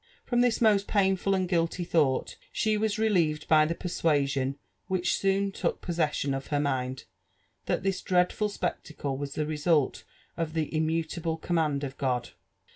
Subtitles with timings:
[0.25, 5.51] From this most painful and guilty thought she was relieved by tbe persuasion which soon
[5.51, 7.03] took possession of her mind,
[7.67, 10.03] that this dreadful spectacle was the result
[10.37, 12.31] of the immu table command of God.